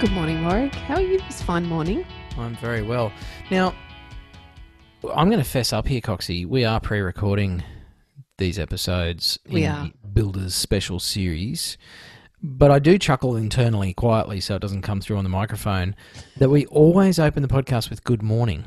[0.00, 0.74] Good morning, Warwick.
[0.74, 2.06] How are you this fine morning?
[2.38, 3.12] I'm very well.
[3.50, 3.74] Now,
[5.14, 6.46] I'm going to fess up here, Coxie.
[6.46, 7.62] We are pre-recording
[8.38, 9.90] these episodes We in are.
[10.02, 11.76] the Builders Special Series,
[12.42, 15.94] but I do chuckle internally quietly so it doesn't come through on the microphone
[16.38, 18.64] that we always open the podcast with "Good morning."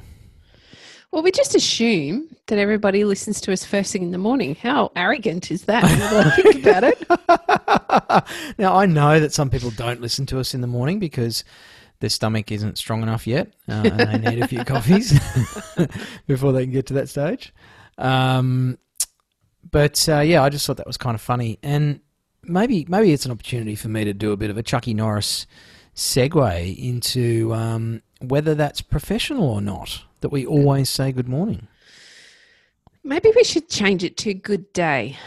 [1.13, 4.55] Well, we just assume that everybody listens to us first thing in the morning.
[4.55, 5.83] How arrogant is that?
[6.41, 8.57] think about it.
[8.57, 11.43] now I know that some people don't listen to us in the morning because
[11.99, 15.11] their stomach isn't strong enough yet, uh, and they need a few coffees
[16.25, 17.53] before they can get to that stage.
[17.99, 18.79] Um,
[19.69, 21.99] but uh, yeah, I just thought that was kind of funny, and
[22.41, 25.45] maybe maybe it's an opportunity for me to do a bit of a Chucky Norris
[25.95, 30.05] segue into um, whether that's professional or not.
[30.23, 31.67] That we always say good morning,
[33.03, 35.17] Maybe we should change it to good day.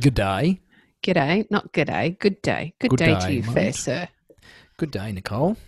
[0.00, 0.62] good day,
[1.02, 2.18] G'day, not g'day.
[2.18, 2.72] Good day.
[2.78, 2.88] Good, day.
[2.88, 3.52] Good day, day, to you, mate.
[3.52, 4.08] fair sir.
[4.78, 5.58] good day, Nicole.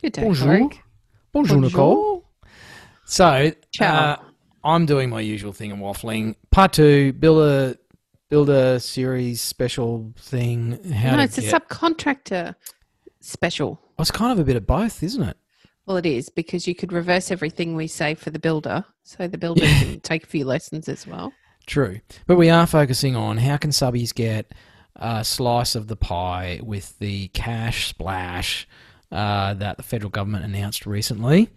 [0.00, 0.48] Good day, Bonjour.
[0.48, 0.82] Warwick.
[1.32, 2.24] Bonjour, Nicole.
[3.04, 4.12] So, Ciao.
[4.12, 4.16] uh,
[4.64, 6.34] I'm doing my usual thing of waffling.
[6.50, 7.76] Part two, build a
[8.30, 10.82] build a series special thing.
[10.94, 12.54] How no, it's a subcontractor
[13.20, 13.80] special.
[13.98, 15.36] Well, it's kind of a bit of both, isn't it?
[15.86, 19.38] Well, it is because you could reverse everything we say for the builder, so the
[19.38, 21.32] builder can take a few lessons as well.
[21.66, 24.52] True, but we are focusing on how can subbies get
[24.96, 28.68] a slice of the pie with the cash splash
[29.10, 31.48] uh, that the federal government announced recently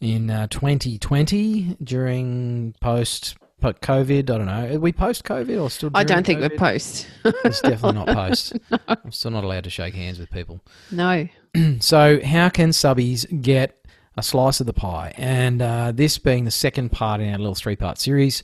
[0.00, 4.18] in uh, 2020 during post COVID.
[4.18, 4.74] I don't know.
[4.74, 5.90] Are we post COVID or still?
[5.94, 7.06] I don't think we're post.
[7.44, 8.56] It's definitely not post.
[8.86, 10.60] I'm still not allowed to shake hands with people.
[10.90, 11.28] no.
[11.80, 13.82] So, how can subbies get
[14.14, 15.14] a slice of the pie?
[15.16, 18.42] And uh, this being the second part in our little three part series,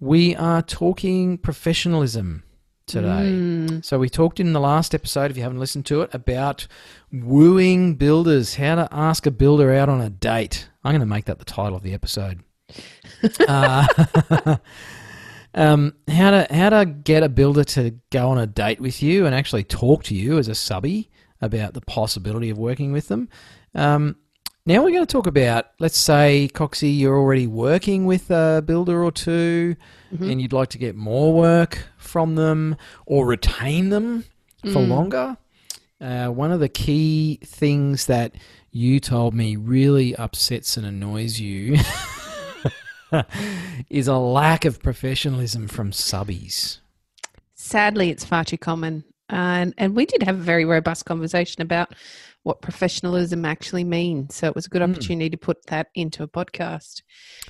[0.00, 2.44] we are talking professionalism
[2.86, 3.30] today.
[3.30, 3.84] Mm.
[3.84, 6.66] So, we talked in the last episode, if you haven't listened to it, about
[7.12, 10.70] wooing builders, how to ask a builder out on a date.
[10.82, 12.42] I'm going to make that the title of the episode.
[13.48, 14.56] Uh,
[15.54, 19.26] um, how to how to get a builder to go on a date with you
[19.26, 21.10] and actually talk to you as a subby
[21.40, 23.28] about the possibility of working with them.
[23.74, 24.16] Um,
[24.64, 29.04] now we're going to talk about, let's say, Coxie, you're already working with a builder
[29.04, 29.76] or 2
[30.28, 34.24] and you'd like to get more work from them or retain them
[34.72, 35.36] for longer.
[36.00, 38.34] Uh, one of the key things that
[38.72, 41.76] you told me really upsets and annoys you
[43.90, 46.78] is a lack of professionalism from subbies.
[47.54, 49.04] Sadly, it's far too common.
[49.28, 51.94] And, and we did have a very robust conversation about
[52.44, 54.36] what professionalism actually means.
[54.36, 54.90] So it was a good Mm.
[54.92, 57.02] opportunity to put that into a podcast.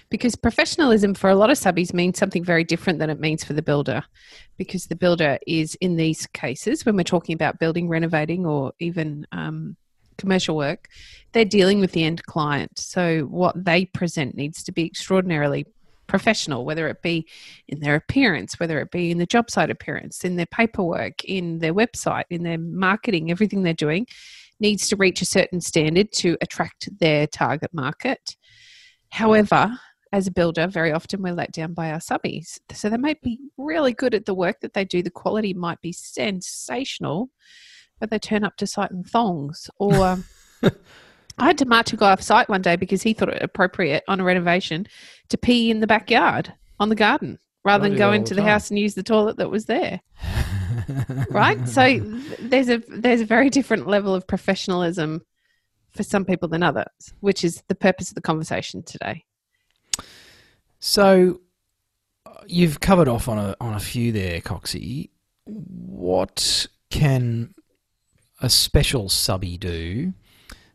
[0.09, 3.53] Because professionalism for a lot of subbies means something very different than it means for
[3.53, 4.03] the builder.
[4.57, 9.27] Because the builder is, in these cases, when we're talking about building, renovating, or even
[9.33, 9.77] um,
[10.19, 10.89] commercial work,
[11.33, 12.79] they're dealing with the end client.
[12.79, 15.67] So what they present needs to be extraordinarily
[16.07, 17.27] professional, whether it be
[17.69, 21.59] in their appearance, whether it be in the job site appearance, in their paperwork, in
[21.59, 24.07] their website, in their marketing, everything they're doing
[24.61, 28.37] needs to reach a certain standard to attract their target market.
[29.11, 29.79] However,
[30.13, 32.59] as a builder, very often we're let down by our subbies.
[32.73, 35.81] So they might be really good at the work that they do, the quality might
[35.81, 37.31] be sensational,
[38.01, 39.71] but they turn up to site in thongs.
[39.79, 40.25] Or um,
[40.63, 44.05] I had to march a guy off site one day because he thought it appropriate
[44.09, 44.87] on a renovation
[45.29, 48.47] to pee in the backyard on the garden rather I than go into the the
[48.47, 50.01] house and use the toilet that was there.
[51.31, 51.69] right?
[51.69, 55.23] So th- there's a there's a very different level of professionalism
[55.91, 59.25] for some people than others, which is the purpose of the conversation today.
[60.79, 61.41] So
[62.47, 65.11] you've covered off on a on a few there, Coxie.
[65.45, 67.53] What can
[68.41, 70.13] a special subby do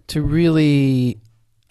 [0.08, 1.20] to really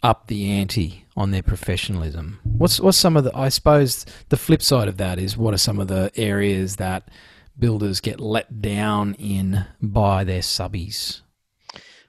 [0.02, 2.40] up the ante on their professionalism?
[2.42, 5.58] What's what's some of the I suppose the flip side of that is what are
[5.58, 7.08] some of the areas that
[7.58, 11.20] builders get let down in by their subbies?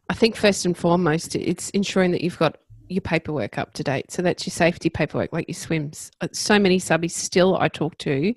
[0.09, 2.57] I think first and foremost, it's ensuring that you've got
[2.89, 4.11] your paperwork up to date.
[4.11, 6.11] So that's your safety paperwork, like your SWMS.
[6.19, 8.33] Uh, So many subbies still I talk to,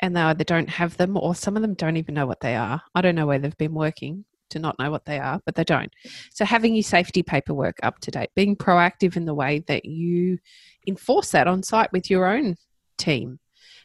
[0.00, 2.56] and they either don't have them or some of them don't even know what they
[2.56, 2.82] are.
[2.94, 5.64] I don't know where they've been working, to not know what they are, but they
[5.64, 5.92] don't.
[6.32, 10.38] So having your safety paperwork up to date, being proactive in the way that you
[10.86, 12.56] enforce that on site with your own
[12.98, 13.38] team,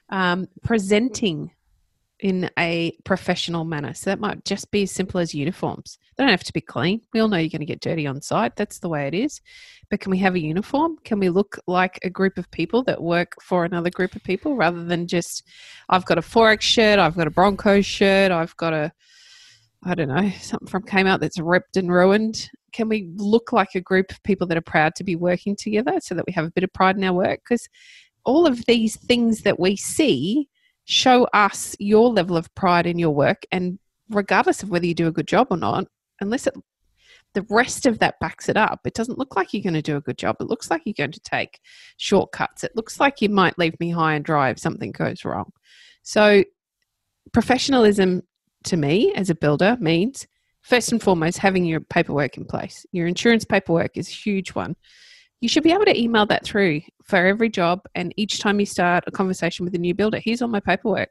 [0.10, 1.52] um, presenting
[2.22, 3.94] in a professional manner.
[3.96, 5.98] So that might just be as simple as uniforms.
[6.16, 7.02] They don't have to be clean.
[7.14, 8.56] We all know you're going to get dirty on site.
[8.56, 9.42] That's the way it is.
[9.90, 10.98] But can we have a uniform?
[11.04, 14.56] Can we look like a group of people that work for another group of people
[14.56, 15.44] rather than just,
[15.90, 18.92] I've got a XXXX shirt, I've got a Broncos shirt, I've got a,
[19.84, 22.50] I don't know, something from Kmart that's ripped and ruined.
[22.72, 26.00] Can we look like a group of people that are proud to be working together
[26.00, 27.40] so that we have a bit of pride in our work?
[27.44, 27.68] Because
[28.24, 30.48] all of these things that we see
[30.86, 33.80] show us your level of pride in your work and
[34.10, 35.86] regardless of whether you do a good job or not
[36.20, 36.54] unless it
[37.34, 39.96] the rest of that backs it up it doesn't look like you're going to do
[39.96, 41.60] a good job it looks like you're going to take
[41.98, 45.50] shortcuts it looks like you might leave me high and dry if something goes wrong
[46.04, 46.44] so
[47.32, 48.22] professionalism
[48.66, 50.28] to me as a builder means
[50.62, 52.86] first and foremost having your paperwork in place.
[52.92, 54.76] Your insurance paperwork is a huge one.
[55.40, 58.66] You should be able to email that through for every job and each time you
[58.66, 61.10] start a conversation with a new builder here's all my paperwork.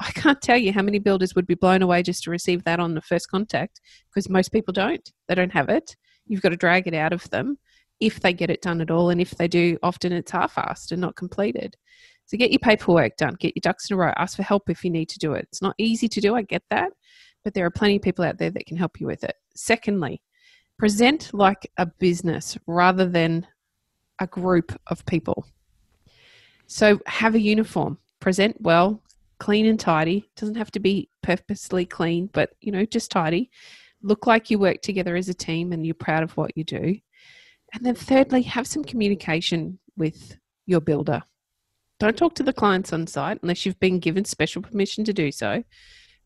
[0.00, 2.80] I can't tell you how many builders would be blown away just to receive that
[2.80, 3.80] on the first contact
[4.10, 5.10] because most people don't.
[5.28, 5.96] They don't have it.
[6.26, 7.58] You've got to drag it out of them
[8.00, 11.00] if they get it done at all and if they do often it's half-assed and
[11.00, 11.76] not completed
[12.26, 14.84] so get your paperwork done get your ducks in a row ask for help if
[14.84, 16.92] you need to do it it's not easy to do i get that
[17.44, 20.20] but there are plenty of people out there that can help you with it secondly
[20.78, 23.46] present like a business rather than
[24.18, 25.46] a group of people.
[26.66, 29.02] So have a uniform, present well,
[29.38, 30.28] clean and tidy.
[30.36, 33.50] Doesn't have to be purposely clean, but you know, just tidy.
[34.02, 36.96] Look like you work together as a team and you're proud of what you do.
[37.74, 40.36] And then thirdly, have some communication with
[40.66, 41.22] your builder.
[42.02, 45.30] Don't talk to the clients on site unless you've been given special permission to do
[45.30, 45.62] so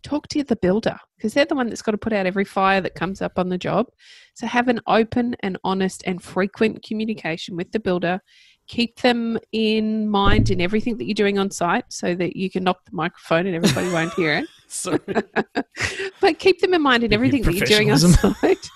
[0.03, 2.81] talk to the builder because they're the one that's got to put out every fire
[2.81, 3.87] that comes up on the job.
[4.33, 8.21] So have an open and honest and frequent communication with the builder.
[8.69, 12.65] Keep them in mind in everything that you're doing on site so that you can
[12.65, 14.47] knock the microphone and everybody won't hear it.
[14.69, 14.99] Sorry.
[16.21, 18.67] but keep them in mind in everything that you're doing on site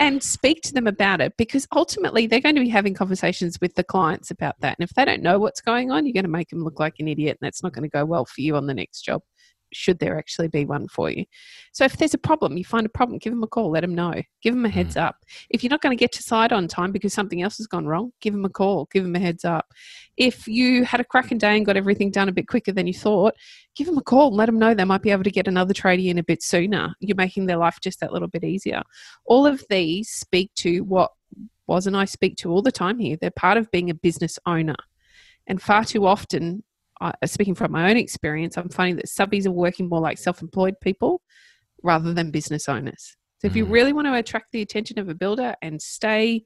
[0.00, 3.74] and speak to them about it because ultimately they're going to be having conversations with
[3.74, 4.76] the clients about that.
[4.78, 6.94] And if they don't know what's going on, you're going to make them look like
[6.98, 9.22] an idiot and that's not going to go well for you on the next job
[9.72, 11.24] should there actually be one for you.
[11.72, 13.94] So if there's a problem, you find a problem, give them a call, let them
[13.94, 15.02] know, give them a heads mm.
[15.02, 15.16] up.
[15.50, 17.86] If you're not going to get to site on time because something else has gone
[17.86, 19.66] wrong, give them a call, give them a heads up.
[20.16, 22.94] If you had a cracking day and got everything done a bit quicker than you
[22.94, 23.34] thought,
[23.76, 25.74] give them a call, and let them know they might be able to get another
[25.74, 26.94] tradie in a bit sooner.
[27.00, 28.82] You're making their life just that little bit easier.
[29.24, 31.10] All of these speak to what
[31.66, 33.16] Waz and I speak to all the time here.
[33.20, 34.76] They're part of being a business owner.
[35.46, 36.62] And far too often,
[37.00, 40.42] uh, speaking from my own experience, I'm finding that subbies are working more like self
[40.42, 41.22] employed people
[41.82, 43.16] rather than business owners.
[43.40, 43.70] So if you mm.
[43.70, 46.44] really want to attract the attention of a builder and stay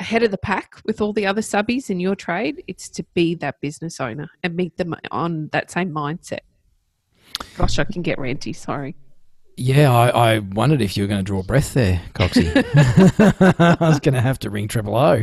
[0.00, 3.34] ahead of the pack with all the other subbies in your trade, it's to be
[3.36, 6.40] that business owner and meet them on that same mindset.
[7.56, 8.96] Gosh, I can get ranty, sorry.
[9.56, 12.50] Yeah, I, I wondered if you were going to draw breath there, Coxie.
[13.80, 15.22] I was going to have to ring triple O.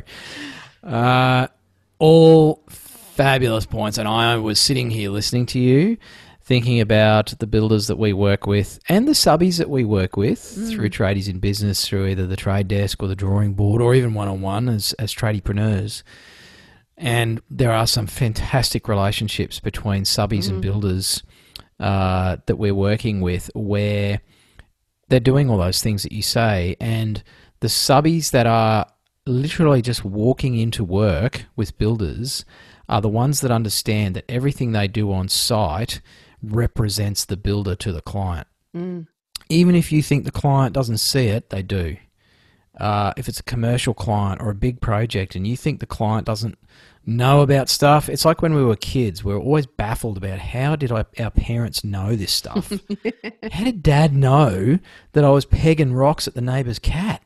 [0.84, 1.48] Uh,
[2.00, 2.63] all
[3.12, 3.98] fabulous points.
[3.98, 5.98] And I was sitting here listening to you,
[6.42, 10.40] thinking about the builders that we work with and the subbies that we work with
[10.40, 10.72] mm.
[10.72, 14.13] through tradies in business, through either the trade desk or the drawing board, or even
[14.13, 16.03] one on one as as tradiepreneurs.
[16.98, 20.50] And there are some fantastic relationships between subbies mm.
[20.51, 21.24] and builders
[21.80, 24.22] uh, that we're working with where
[25.10, 26.75] they're doing all those things that you say.
[26.80, 27.24] And
[27.60, 28.86] the subbies that are
[29.25, 32.46] literally just walking into work with builders
[32.91, 36.01] are the ones that understand that everything they do on site
[36.43, 38.48] represents the builder to the client.
[38.75, 39.07] Mm.
[39.48, 41.95] Even if you think the client doesn't see it, they do.
[42.77, 46.25] Uh, if it's a commercial client or a big project and you think the client
[46.25, 46.57] doesn't
[47.05, 49.24] know about stuff, it's like when we were kids.
[49.24, 52.74] We were always baffled about how did I, our parents know this stuff?
[53.51, 54.79] how did dad know
[55.13, 57.21] that I was pegging rocks at the neighbour's cat?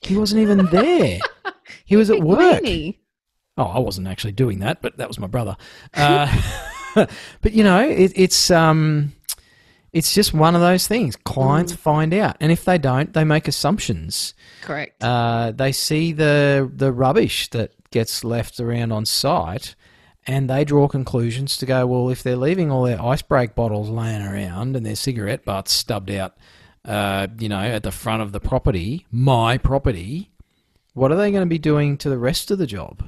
[0.00, 1.18] He wasn't even there.
[1.86, 2.62] He was at work.
[3.56, 5.56] Oh, I wasn't actually doing that, but that was my brother.
[5.94, 6.26] Uh,
[6.94, 9.12] but you know, it, it's um,
[9.92, 11.14] it's just one of those things.
[11.16, 11.78] Clients mm.
[11.78, 14.34] find out, and if they don't, they make assumptions.
[14.62, 15.02] Correct.
[15.02, 19.76] Uh, they see the the rubbish that gets left around on site,
[20.26, 21.86] and they draw conclusions to go.
[21.86, 25.72] Well, if they're leaving all their ice break bottles laying around and their cigarette butts
[25.72, 26.34] stubbed out,
[26.84, 30.32] uh, you know, at the front of the property, my property,
[30.92, 33.04] what are they going to be doing to the rest of the job?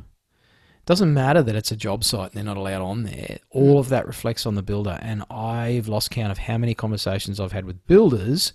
[0.86, 3.38] Doesn't matter that it's a job site and they're not allowed on there.
[3.50, 4.98] All of that reflects on the builder.
[5.02, 8.52] And I've lost count of how many conversations I've had with builders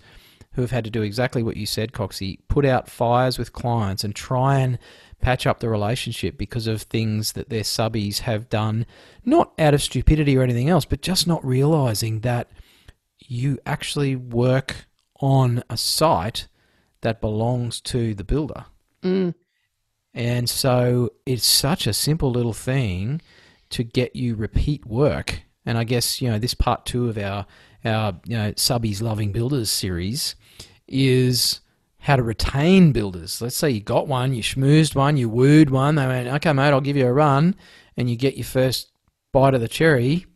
[0.54, 4.02] who have had to do exactly what you said, Coxie, put out fires with clients
[4.02, 4.78] and try and
[5.20, 8.86] patch up the relationship because of things that their subbies have done,
[9.24, 12.50] not out of stupidity or anything else, but just not realizing that
[13.18, 14.86] you actually work
[15.20, 16.48] on a site
[17.02, 18.64] that belongs to the builder.
[19.02, 19.34] Mm.
[20.14, 23.20] And so it's such a simple little thing
[23.70, 25.42] to get you repeat work.
[25.64, 27.46] And I guess, you know, this part two of our,
[27.84, 30.34] our you know, subbies loving builders series
[30.86, 31.60] is
[32.00, 33.40] how to retain builders.
[33.40, 36.70] Let's say you got one, you schmoozed one, you wooed one, they went, okay, mate,
[36.70, 37.54] I'll give you a run,
[37.96, 38.90] and you get your first
[39.32, 40.26] bite of the cherry.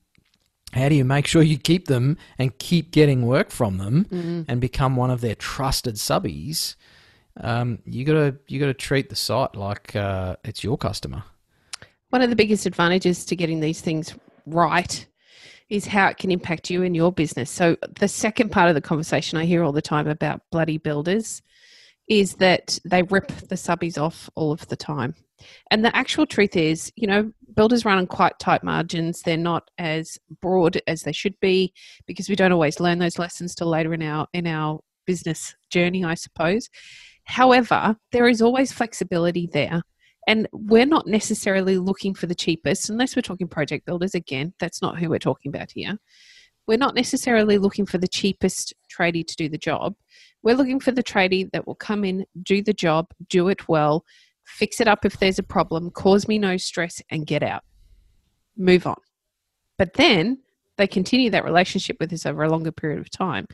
[0.73, 4.45] How do you make sure you keep them and keep getting work from them Mm.
[4.49, 6.77] and become one of their trusted subbies?
[7.39, 11.23] Um, you gotta you gotta treat the site like uh, it's your customer.
[12.11, 14.15] One of the biggest advantages to getting these things
[14.47, 15.07] right
[15.69, 17.51] is how it can impact you and your business.
[17.51, 21.43] So, the second part of the conversation I hear all the time about bloody builders
[22.09, 25.15] is that they rip the subbies off all of the time.
[25.71, 29.23] And the actual truth is, you know, builders run on quite tight margins.
[29.23, 31.73] They're not as broad as they should be
[32.07, 36.05] because we don't always learn those lessons till later in our in our business journey,
[36.05, 36.69] I suppose.
[37.27, 39.83] However, there is always flexibility there.
[40.29, 44.15] And we're not necessarily looking for the cheapest, unless we're talking project builders.
[44.15, 45.99] Again, that's not who we're talking about here.
[46.67, 49.95] We're not necessarily looking for the cheapest tradie to do the job.
[50.43, 54.05] We're looking for the tradie that will come in, do the job, do it well,
[54.45, 57.63] fix it up if there's a problem, cause me no stress, and get out.
[58.57, 59.01] Move on.
[59.79, 60.39] But then
[60.77, 63.47] they continue that relationship with us over a longer period of time.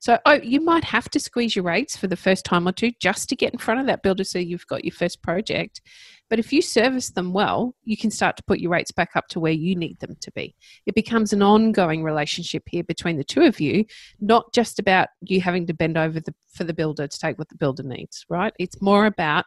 [0.00, 2.92] So oh, you might have to squeeze your rates for the first time or two
[3.00, 5.80] just to get in front of that builder so you've got your first project.
[6.28, 9.26] But if you service them well, you can start to put your rates back up
[9.28, 10.54] to where you need them to be.
[10.86, 13.84] It becomes an ongoing relationship here between the two of you,
[14.20, 17.48] not just about you having to bend over the, for the builder to take what
[17.48, 18.52] the builder needs, right?
[18.60, 19.44] It's more about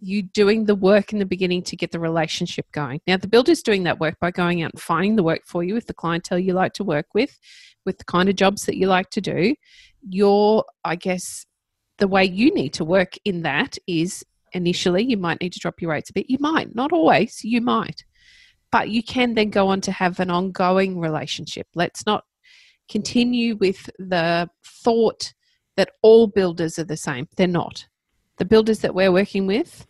[0.00, 3.00] you doing the work in the beginning to get the relationship going.
[3.06, 5.74] Now, the builder's doing that work by going out and finding the work for you
[5.74, 7.38] with the clientele you like to work with,
[7.84, 9.54] with the kind of jobs that you like to do.
[10.08, 11.46] Your, I guess,
[11.98, 15.82] the way you need to work in that is initially you might need to drop
[15.82, 16.30] your rates a bit.
[16.30, 18.04] You might, not always, you might.
[18.70, 21.66] But you can then go on to have an ongoing relationship.
[21.74, 22.24] Let's not
[22.88, 25.32] continue with the thought
[25.76, 27.28] that all builders are the same.
[27.36, 27.86] They're not.
[28.38, 29.86] The builders that we're working with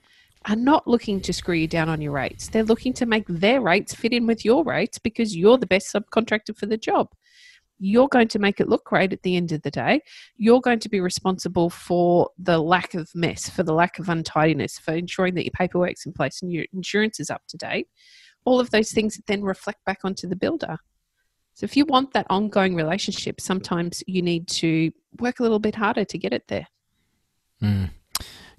[0.46, 2.48] are not looking to screw you down on your rates.
[2.48, 5.92] They're looking to make their rates fit in with your rates because you're the best
[5.92, 7.08] subcontractor for the job.
[7.78, 10.00] You're going to make it look great at the end of the day.
[10.36, 14.78] You're going to be responsible for the lack of mess, for the lack of untidiness,
[14.78, 17.86] for ensuring that your paperwork's in place and your insurance is up to date.
[18.44, 20.78] All of those things then reflect back onto the builder.
[21.54, 24.90] So if you want that ongoing relationship, sometimes you need to
[25.20, 26.66] work a little bit harder to get it there.
[27.62, 27.90] Mm.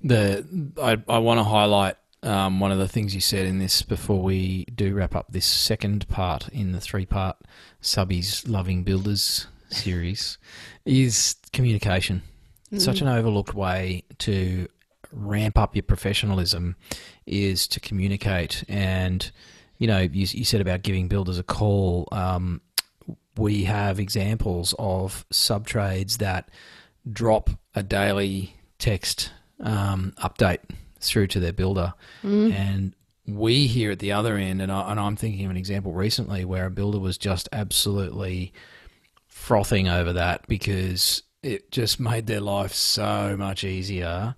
[0.01, 3.81] The I, I want to highlight um, one of the things you said in this
[3.81, 7.37] before we do wrap up this second part in the three part
[7.81, 10.37] subbies loving builders series
[10.85, 12.23] is communication.
[12.77, 14.67] Such an overlooked way to
[15.11, 16.75] ramp up your professionalism
[17.25, 18.63] is to communicate.
[18.67, 19.31] And
[19.79, 22.07] you know, you, you said about giving builders a call.
[22.11, 22.61] Um,
[23.37, 26.49] we have examples of sub trades that
[27.11, 30.59] drop a daily text um, update
[30.99, 31.93] through to their builder,
[32.51, 32.93] and
[33.27, 36.45] we here at the other end, and, I, and I'm thinking of an example recently
[36.45, 38.53] where a builder was just absolutely
[39.27, 44.35] frothing over that because it just made their life so much easier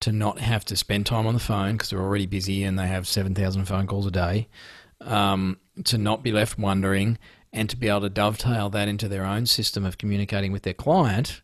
[0.00, 2.86] to not have to spend time on the phone because they're already busy and they
[2.86, 4.48] have 7,000 phone calls a day,
[5.00, 7.18] um, to not be left wondering
[7.52, 10.74] and to be able to dovetail that into their own system of communicating with their
[10.74, 11.42] client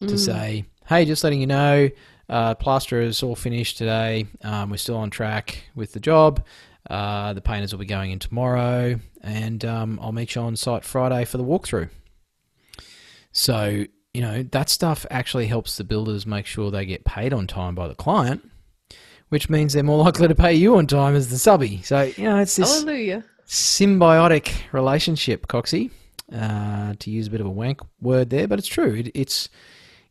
[0.00, 1.88] to say, hey, just letting you know,
[2.28, 4.26] uh, plaster is all finished today.
[4.42, 6.44] Um, we're still on track with the job.
[6.88, 10.84] Uh, the painters will be going in tomorrow, and um, I'll meet you on site
[10.84, 11.88] Friday for the walkthrough.
[13.32, 17.46] So, you know, that stuff actually helps the builders make sure they get paid on
[17.46, 18.48] time by the client,
[19.30, 21.82] which means they're more likely to pay you on time as the subby.
[21.82, 23.24] So, you know, it's this Hallelujah.
[23.46, 25.90] symbiotic relationship, Coxie.
[26.32, 28.94] Uh, to use a bit of a wank word there, but it's true.
[28.94, 29.50] It, it's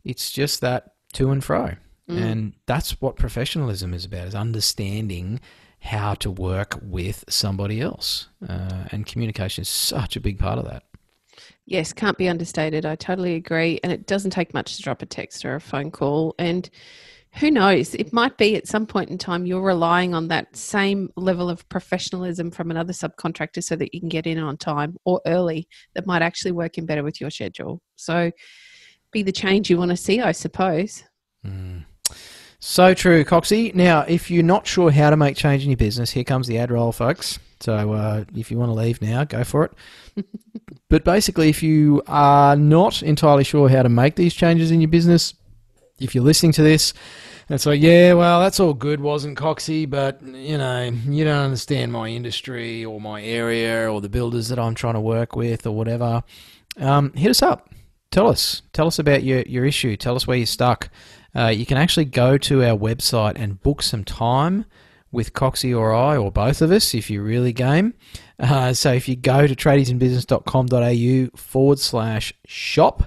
[0.04, 1.74] it's just that to and fro,
[2.08, 5.40] and that's what professionalism is about: is understanding
[5.80, 10.64] how to work with somebody else, uh, and communication is such a big part of
[10.64, 10.84] that.
[11.66, 12.84] Yes, can't be understated.
[12.84, 13.80] I totally agree.
[13.82, 16.34] And it doesn't take much to drop a text or a phone call.
[16.38, 16.68] And
[17.32, 21.10] who knows, it might be at some point in time you're relying on that same
[21.16, 25.20] level of professionalism from another subcontractor so that you can get in on time or
[25.26, 27.80] early that might actually work in better with your schedule.
[27.96, 28.30] So
[29.10, 31.02] be the change you want to see, I suppose.
[32.60, 33.74] So true, Coxie.
[33.74, 36.58] Now, if you're not sure how to make change in your business, here comes the
[36.58, 37.38] ad roll, folks.
[37.60, 40.24] So uh, if you want to leave now, go for it.
[40.88, 44.88] but basically, if you are not entirely sure how to make these changes in your
[44.88, 45.34] business,
[46.00, 46.94] if you're listening to this,
[47.48, 51.44] and so, yeah, well, that's all good, Waz and Coxie, but you know, you don't
[51.44, 55.66] understand my industry or my area or the builders that I'm trying to work with
[55.66, 56.22] or whatever.
[56.78, 57.68] Um, hit us up.
[58.10, 58.62] Tell us.
[58.72, 59.96] Tell us about your, your issue.
[59.96, 60.88] Tell us where you're stuck.
[61.36, 64.64] Uh, you can actually go to our website and book some time
[65.10, 67.94] with Coxie or I, or both of us, if you're really game.
[68.38, 73.04] Uh, so if you go to tradiesinbusiness.com.au forward slash shop,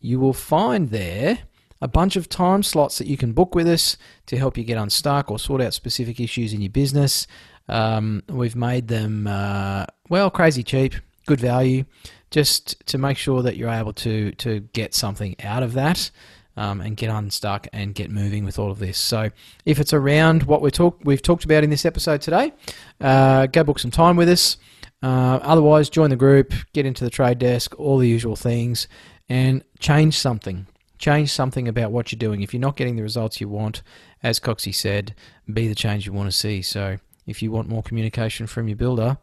[0.00, 1.38] you will find there
[1.80, 3.96] a bunch of time slots that you can book with us
[4.26, 7.26] to help you get unstuck or sort out specific issues in your business.
[7.68, 10.94] Um, we've made them, uh, well, crazy cheap,
[11.26, 11.84] good value,
[12.30, 16.10] just to make sure that you're able to, to get something out of that
[16.56, 18.98] um, and get unstuck and get moving with all of this.
[18.98, 19.30] So,
[19.64, 22.52] if it's around what we talk, we've talked about in this episode today,
[23.00, 24.56] uh, go book some time with us.
[25.02, 28.88] Uh, otherwise, join the group, get into the trade desk, all the usual things,
[29.28, 30.66] and change something.
[30.98, 32.40] Change something about what you're doing.
[32.40, 33.82] If you're not getting the results you want,
[34.22, 35.14] as Coxie said,
[35.52, 36.62] be the change you want to see.
[36.62, 36.96] So,
[37.26, 39.18] if you want more communication from your builder,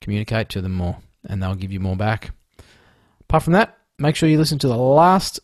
[0.00, 0.98] communicate to them more,
[1.28, 2.30] and they'll give you more back.
[3.22, 5.40] Apart from that, make sure you listen to the last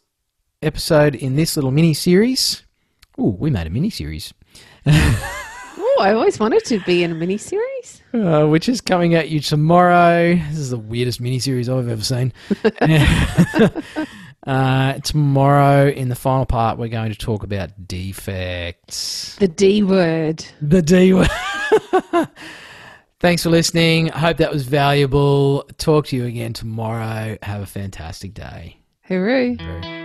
[0.67, 2.65] episode in this little mini series.
[3.19, 4.35] Oh, we made a mini series,
[4.87, 8.03] Oh, I always wanted to be in a mini series.
[8.13, 10.35] uh, which is coming at you tomorrow.
[10.35, 12.35] This is the weirdest mini series I've ever seen.
[14.47, 19.37] uh, tomorrow, in the final part, we're going to talk about defects.
[19.37, 20.45] The D word.
[20.61, 21.31] The D word.
[23.21, 24.09] Thanks for listening.
[24.09, 25.63] Hope that was valuable.
[25.79, 27.39] Talk to you again tomorrow.
[27.43, 28.77] Have a fantastic day.
[29.09, 30.05] Hooroo.